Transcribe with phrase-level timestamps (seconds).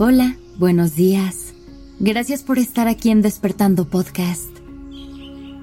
[0.00, 1.54] Hola, buenos días.
[1.98, 4.48] Gracias por estar aquí en Despertando Podcast.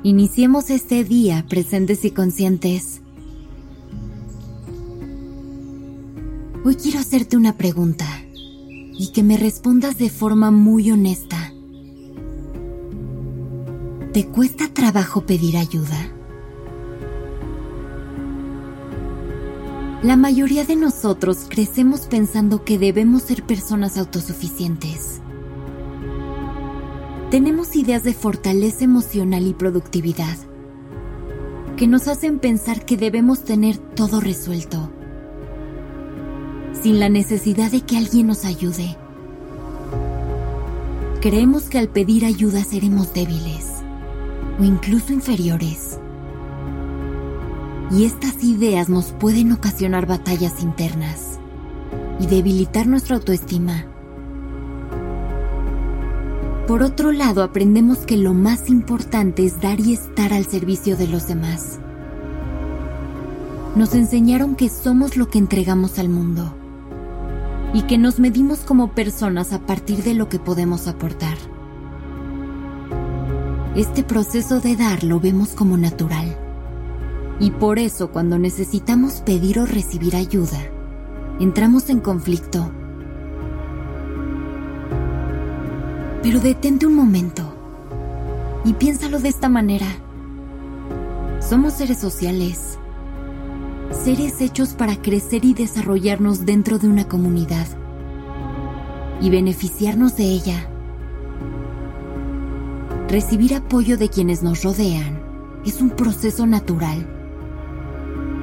[0.04, 3.00] Iniciemos este día presentes y conscientes.
[6.66, 11.54] Hoy quiero hacerte una pregunta y que me respondas de forma muy honesta.
[14.12, 16.15] ¿Te cuesta trabajo pedir ayuda?
[20.04, 25.22] La mayoría de nosotros crecemos pensando que debemos ser personas autosuficientes.
[27.32, 30.38] Tenemos ideas de fortaleza emocional y productividad
[31.78, 34.92] que nos hacen pensar que debemos tener todo resuelto,
[36.82, 38.98] sin la necesidad de que alguien nos ayude.
[41.22, 43.72] Creemos que al pedir ayuda seremos débiles
[44.60, 45.95] o incluso inferiores
[47.92, 51.40] y estas ideas nos pueden ocasionar batallas internas
[52.20, 53.86] y debilitar nuestra autoestima.
[56.68, 61.08] Por otro lado, aprendemos que lo más importante es dar y estar al servicio de
[61.08, 61.80] los demás.
[63.76, 66.56] Nos enseñaron que somos lo que entregamos al mundo
[67.74, 71.38] y que nos medimos como personas a partir de lo que podemos aportar.
[73.76, 76.45] Este proceso de dar lo vemos como natural
[77.40, 80.60] y por eso cuando necesitamos pedir o recibir ayuda,
[81.40, 82.72] entramos en conflicto.
[86.24, 87.44] Pero detente un momento
[88.64, 89.88] y piénsalo de esta manera.
[91.40, 92.80] Somos seres sociales,
[93.92, 97.68] seres hechos para crecer y desarrollarnos dentro de una comunidad
[99.22, 100.70] y beneficiarnos de ella.
[103.10, 105.22] Recibir apoyo de quienes nos rodean
[105.66, 107.15] es un proceso natural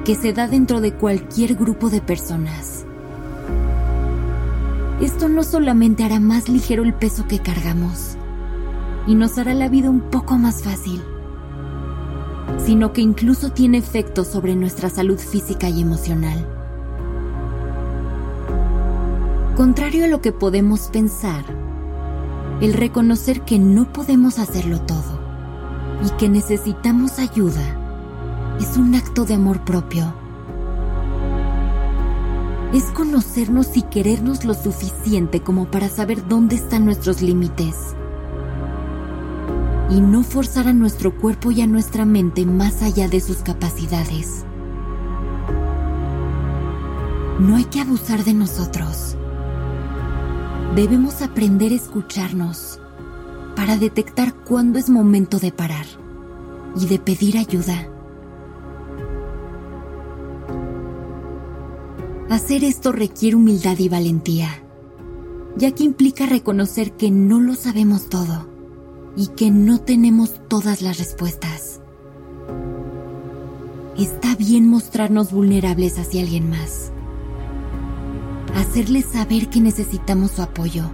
[0.03, 2.85] que se da dentro de cualquier grupo de personas.
[4.99, 8.17] Esto no solamente hará más ligero el peso que cargamos
[9.07, 11.01] y nos hará la vida un poco más fácil,
[12.65, 16.45] sino que incluso tiene efectos sobre nuestra salud física y emocional.
[19.55, 21.45] Contrario a lo que podemos pensar,
[22.59, 25.21] el reconocer que no podemos hacerlo todo
[26.05, 27.82] y que necesitamos ayuda
[28.59, 30.13] es un acto de amor propio.
[32.73, 37.75] Es conocernos y querernos lo suficiente como para saber dónde están nuestros límites.
[39.89, 44.43] Y no forzar a nuestro cuerpo y a nuestra mente más allá de sus capacidades.
[47.39, 49.17] No hay que abusar de nosotros.
[50.75, 52.79] Debemos aprender a escucharnos
[53.55, 55.85] para detectar cuándo es momento de parar
[56.75, 57.92] y de pedir ayuda.
[62.33, 64.49] Hacer esto requiere humildad y valentía,
[65.55, 68.49] ya que implica reconocer que no lo sabemos todo
[69.15, 71.79] y que no tenemos todas las respuestas.
[73.99, 76.91] Está bien mostrarnos vulnerables hacia alguien más.
[78.55, 80.85] Hacerles saber que necesitamos su apoyo.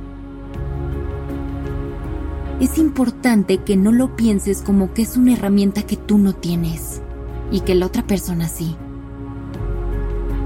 [2.60, 7.02] Es importante que no lo pienses como que es una herramienta que tú no tienes
[7.50, 8.76] y que la otra persona sí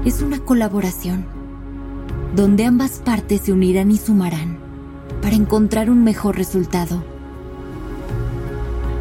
[0.04, 1.24] es una colaboración,
[2.36, 4.58] donde ambas partes se unirán y sumarán
[5.22, 7.02] para encontrar un mejor resultado.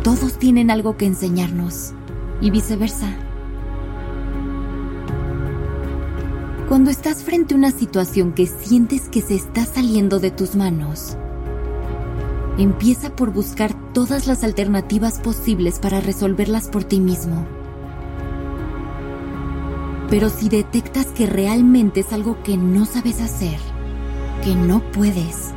[0.02, 1.94] Todos tienen algo que enseñarnos
[2.40, 3.13] y viceversa.
[6.69, 11.18] Cuando estás frente a una situación que sientes que se está saliendo de tus manos,
[12.58, 17.46] empieza por buscar todas las alternativas posibles para resolverlas por ti mismo.
[20.09, 23.58] Pero si detectas que realmente es algo que no sabes hacer,
[24.44, 25.53] que no puedes,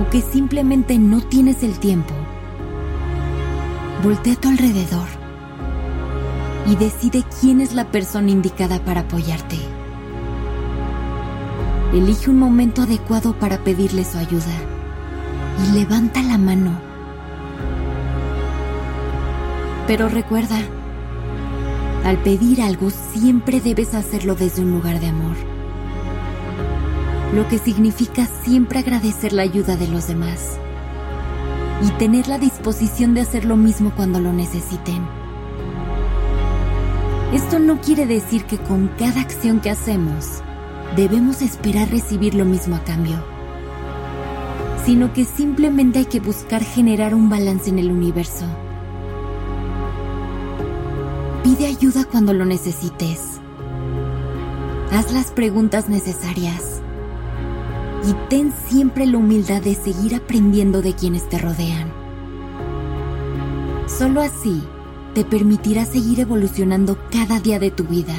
[0.00, 2.14] o que simplemente no tienes el tiempo,
[4.02, 5.06] voltea a tu alrededor
[6.66, 9.56] y decide quién es la persona indicada para apoyarte.
[11.92, 14.54] Elige un momento adecuado para pedirle su ayuda
[15.62, 16.72] y levanta la mano.
[19.86, 20.58] Pero recuerda,
[22.04, 25.36] al pedir algo siempre debes hacerlo desde un lugar de amor,
[27.34, 30.58] lo que significa siempre agradecer la ayuda de los demás.
[31.82, 35.04] Y tener la disposición de hacer lo mismo cuando lo necesiten.
[37.32, 40.42] Esto no quiere decir que con cada acción que hacemos
[40.96, 43.16] debemos esperar recibir lo mismo a cambio,
[44.86, 48.46] sino que simplemente hay que buscar generar un balance en el universo
[51.56, 53.38] Pide ayuda cuando lo necesites.
[54.90, 56.80] Haz las preguntas necesarias.
[58.02, 61.92] y ten siempre la humildad de seguir aprendiendo de quienes te rodean.
[63.86, 64.64] Solo así
[65.14, 68.16] te permitirá seguir evolucionando cada día de tu vida.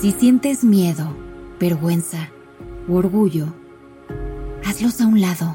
[0.00, 1.14] Si sientes miedo,
[1.60, 2.30] vergüenza
[2.88, 3.48] o orgullo,
[4.64, 5.54] hazlos a un lado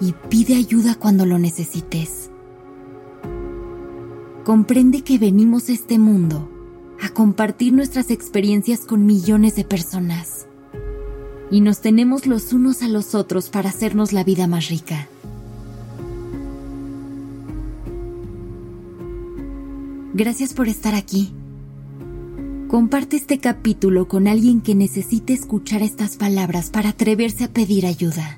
[0.00, 2.27] y pide ayuda cuando lo necesites.
[4.48, 6.48] Comprende que venimos a este mundo
[7.02, 10.46] a compartir nuestras experiencias con millones de personas
[11.50, 15.06] y nos tenemos los unos a los otros para hacernos la vida más rica.
[20.14, 21.30] Gracias por estar aquí.
[22.68, 28.37] Comparte este capítulo con alguien que necesite escuchar estas palabras para atreverse a pedir ayuda.